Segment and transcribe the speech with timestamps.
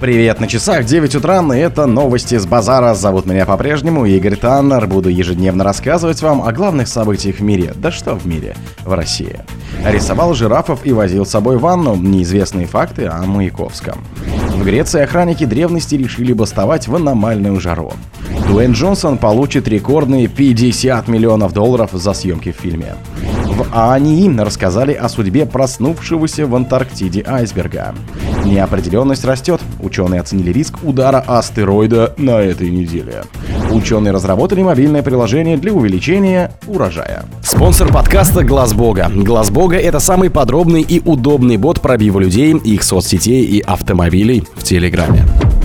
[0.00, 2.94] Привет на часах, 9 утра, и это новости с базара.
[2.94, 4.86] Зовут меня по-прежнему Игорь Таннер.
[4.86, 7.74] Буду ежедневно рассказывать вам о главных событиях в мире.
[7.76, 8.56] Да что в мире?
[8.82, 9.40] В России.
[9.84, 11.96] Рисовал жирафов и возил с собой ванну.
[11.96, 14.02] Неизвестные факты о Маяковском.
[14.54, 17.92] В Греции охранники древности решили бастовать в аномальную жару.
[18.48, 22.94] Дуэйн Джонсон получит рекордные 50 миллионов долларов за съемки в фильме.
[23.60, 27.94] В АНИ рассказали о судьбе проснувшегося в Антарктиде айсберга.
[28.44, 29.60] Неопределенность растет.
[29.82, 33.24] Ученые оценили риск удара астероида на этой неделе.
[33.70, 37.24] Ученые разработали мобильное приложение для увеличения урожая.
[37.42, 39.10] Спонсор подкаста Глаз Бога.
[39.14, 44.62] Глаз Бога это самый подробный и удобный бот пробива людей, их соцсетей и автомобилей в
[44.62, 45.24] Телеграме.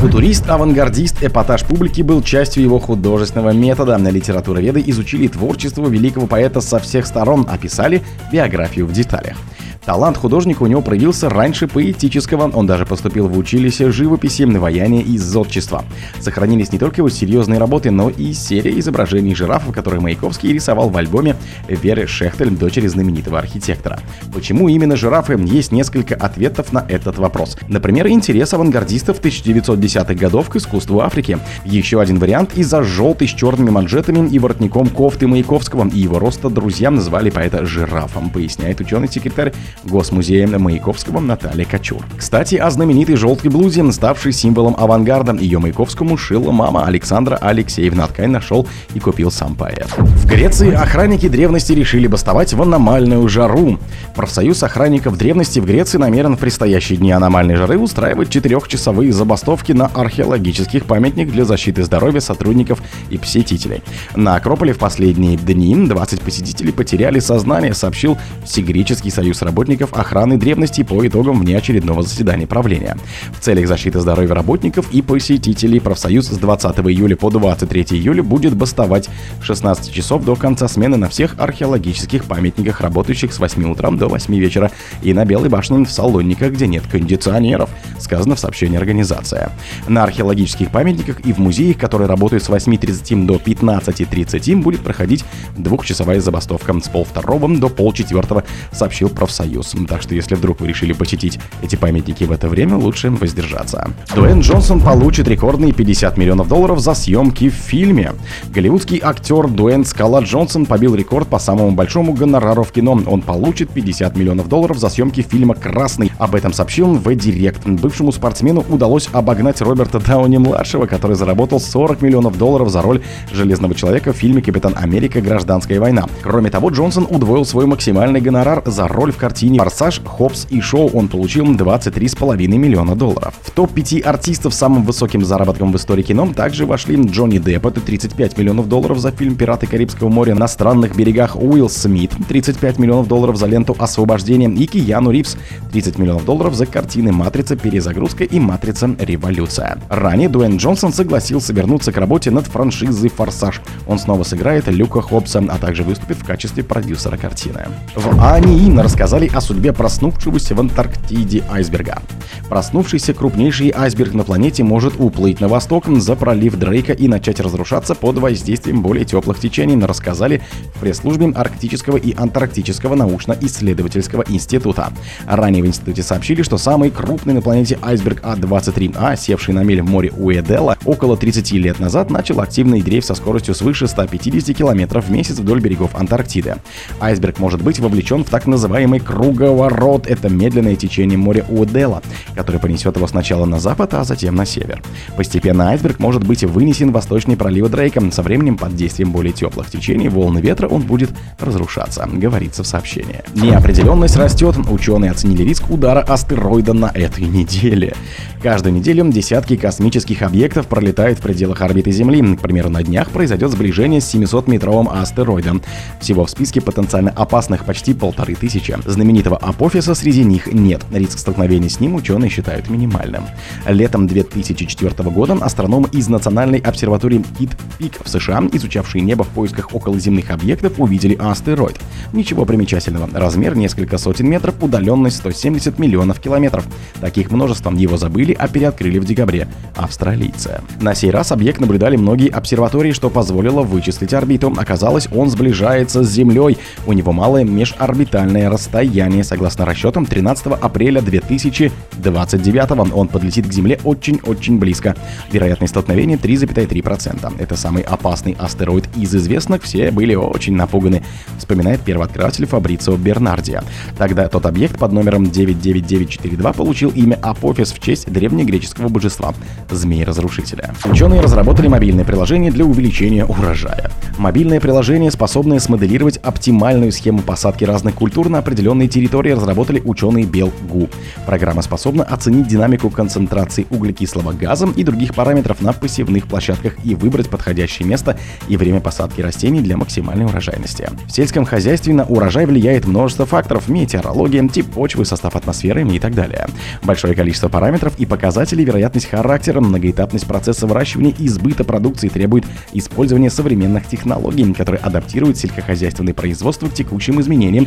[0.00, 3.96] Футурист, авангардист, эпатаж публики был частью его художественного метода.
[3.96, 9.38] На литературоведы изучили творчество великого поэта со всех сторон, описали биографию в деталях.
[9.86, 15.16] Талант художника у него проявился раньше поэтического, он даже поступил в училище живописи, ваяния и
[15.16, 15.84] зодчества.
[16.18, 20.96] Сохранились не только его серьезные работы, но и серия изображений жирафов, которые Маяковский рисовал в
[20.96, 21.36] альбоме
[21.68, 24.00] Веры Шехтель, дочери знаменитого архитектора.
[24.34, 25.38] Почему именно жирафы?
[25.38, 27.56] Есть несколько ответов на этот вопрос.
[27.68, 31.38] Например, интерес авангардистов 1910-х годов к искусству Африки.
[31.64, 36.50] Еще один вариант из-за желтой с черными манжетами и воротником кофты Маяковского и его роста
[36.50, 39.52] друзьям называли поэта жирафом, поясняет ученый-секретарь
[39.84, 42.04] Госмузея Маяковского Наталья Кочур.
[42.16, 48.06] Кстати, о знаменитой желтой блузе, ставшей символом авангарда, ее Маяковскому шила мама Александра Алексеевна.
[48.06, 49.86] Ткань нашел и купил сам поэт.
[49.98, 53.78] В Греции охранники древности решили бастовать в аномальную жару.
[54.14, 59.86] Профсоюз охранников древности в Греции намерен в предстоящие дни аномальной жары устраивать четырехчасовые забастовки на
[59.86, 62.80] археологических памятниках для защиты здоровья сотрудников
[63.10, 63.82] и посетителей.
[64.14, 70.36] На Акрополе в последние дни 20 посетителей потеряли сознание, сообщил Всегреческий союз работников работников охраны
[70.36, 72.96] древности по итогам внеочередного заседания правления.
[73.36, 78.54] В целях защиты здоровья работников и посетителей профсоюз с 20 июля по 23 июля будет
[78.54, 79.08] бастовать
[79.42, 84.36] 16 часов до конца смены на всех археологических памятниках, работающих с 8 утра до 8
[84.36, 84.70] вечера,
[85.02, 89.50] и на Белой башне в Салониках, где нет кондиционеров, сказано в сообщении организации.
[89.88, 95.24] На археологических памятниках и в музеях, которые работают с 8.30 до 15.30, будет проходить
[95.56, 99.55] двухчасовая забастовка с полвторого до полчетвертого, сообщил профсоюз.
[99.62, 99.88] Союз.
[99.88, 103.90] Так что если вдруг вы решили посетить эти памятники в это время, лучше воздержаться.
[104.14, 108.12] Дуэйн Джонсон получит рекордные 50 миллионов долларов за съемки в фильме.
[108.52, 113.00] Голливудский актер Дуэйн Скала Джонсон побил рекорд по самому большому гонорару в кино.
[113.06, 116.12] Он получит 50 миллионов долларов за съемки фильма «Красный».
[116.18, 117.66] Об этом сообщил в Директ.
[117.66, 123.02] Бывшему спортсмену удалось обогнать Роберта Дауни-младшего, который заработал 40 миллионов долларов за роль
[123.32, 125.20] Железного Человека в фильме «Капитан Америка.
[125.20, 126.06] Гражданская война».
[126.22, 130.60] Кроме того, Джонсон удвоил свой максимальный гонорар за роль в картине картине «Форсаж», «Хопс» и
[130.60, 133.34] «Шоу» он получил 23,5 миллиона долларов.
[133.42, 137.80] В топ-5 артистов с самым высоким заработком в истории кино также вошли Джонни Депп, это
[137.80, 143.06] 35 миллионов долларов за фильм «Пираты Карибского моря на странных берегах», Уилл Смит, 35 миллионов
[143.06, 145.36] долларов за ленту «Освобождение» и Кияну Ривз,
[145.70, 147.54] 30 миллионов долларов за картины «Матрица.
[147.54, 148.96] Перезагрузка» и «Матрица.
[148.98, 149.78] Революция».
[149.88, 153.60] Ранее Дуэйн Джонсон согласился вернуться к работе над франшизой «Форсаж».
[153.86, 157.66] Он снова сыграет Люка Хоббса, а также выступит в качестве продюсера картины.
[157.94, 162.02] В АНИИ рассказали о судьбе проснувшегося в Антарктиде айсберга.
[162.48, 167.94] Проснувшийся крупнейший айсберг на планете может уплыть на восток за пролив Дрейка и начать разрушаться
[167.94, 170.42] под воздействием более теплых течений, рассказали
[170.74, 174.92] в пресс-службе Арктического и Антарктического научно-исследовательского института.
[175.26, 179.88] Ранее в институте сообщили, что самый крупный на планете айсберг А-23А, севший на мель в
[179.88, 185.10] море Уэдела, около 30 лет назад начал активный дрейф со скоростью свыше 150 км в
[185.10, 186.56] месяц вдоль берегов Антарктиды.
[187.00, 192.02] Айсберг может быть вовлечен в так называемый круговорот— это медленное течение моря Уэдела,
[192.34, 194.82] которое понесет его сначала на запад, а затем на север.
[195.16, 198.02] Постепенно айсберг может быть вынесен в восточный пролив Дрейка.
[198.10, 203.22] Со временем под действием более теплых течений волны ветра он будет разрушаться, говорится в сообщении.
[203.34, 204.54] Неопределенность растет.
[204.70, 207.94] Ученые оценили риск удара астероида на этой неделе.
[208.42, 212.36] Каждую неделю десятки космических объектов пролетают в пределах орбиты Земли.
[212.36, 215.62] К примеру, на днях произойдет сближение с 700-метровым астероидом.
[216.00, 218.76] Всего в списке потенциально опасных почти полторы тысячи.
[219.06, 220.84] Знаменитого апофиса среди них нет.
[220.90, 223.22] Риск столкновения с ним ученые считают минимальным.
[223.64, 229.72] Летом 2004 года астрономы из Национальной обсерватории Кит Пик в США, изучавшие небо в поисках
[229.72, 231.76] околоземных объектов, увидели астероид.
[232.12, 233.08] Ничего примечательного.
[233.12, 236.66] Размер несколько сотен метров, удаленность 170 миллионов километров.
[237.00, 240.62] Таких множеством его забыли, а переоткрыли в декабре австралийцы.
[240.80, 244.52] На сей раз объект наблюдали многие обсерватории, что позволило вычислить орбиту.
[244.56, 246.58] Оказалось, он сближается с Землей.
[246.88, 249.24] У него малое межорбитальное расстояние влияние.
[249.24, 254.96] Согласно расчетам, 13 апреля 2029 он подлетит к Земле очень-очень близко.
[255.30, 257.34] Вероятность столкновения 3,3%.
[257.38, 261.02] Это самый опасный астероид из известных, все были очень напуганы,
[261.38, 263.62] вспоминает первооткрыватель Фабрицио Бернардия.
[263.98, 269.34] Тогда тот объект под номером 99942 получил имя Апофис в честь древнегреческого божества–
[269.70, 270.74] змеи-разрушителя.
[270.84, 273.90] Ученые разработали мобильное приложение для увеличения урожая.
[274.16, 278.40] Мобильное приложение, способное смоделировать оптимальную схему посадки разных культур на
[278.86, 280.88] определенной территории, разработали ученые Белгу.
[281.26, 287.28] Программа способна оценить динамику концентрации углекислого газа и других параметров на посевных площадках и выбрать
[287.28, 288.18] подходящее место
[288.48, 290.88] и время посадки растений для максимальной урожайности.
[291.06, 296.14] В сельском хозяйстве на урожай влияет множество факторов– метеорология, тип почвы, состав атмосферы и так
[296.14, 296.46] далее.
[296.82, 303.30] Большое количество параметров и показателей, вероятность характера, многоэтапность процесса выращивания и сбыта продукции требует использования
[303.30, 307.66] современных технологий, которые адаптируют сельскохозяйственное производство к текущим изменениям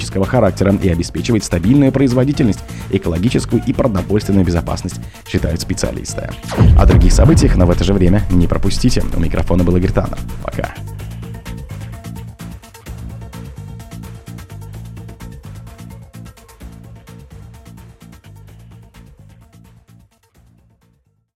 [0.00, 2.60] природно-климатического характера и обеспечивает стабильную производительность,
[2.90, 6.30] экологическую и продовольственную безопасность, считают специалисты.
[6.78, 9.02] О других событиях, но в это же время не пропустите.
[9.14, 10.18] У микрофона был Игорь Таннер.
[10.42, 10.74] Пока.